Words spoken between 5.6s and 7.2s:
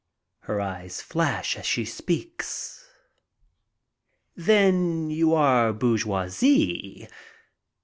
bourgeoisie?"